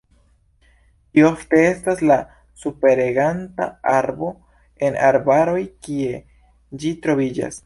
Ĝi 1.17 1.25
ofte 1.27 1.59
estas 1.65 2.01
la 2.13 2.17
superreganta 2.63 3.69
arbo 3.95 4.33
en 4.89 5.01
arbaroj 5.13 5.61
kie 5.87 6.21
ĝi 6.83 6.97
troviĝas. 7.07 7.59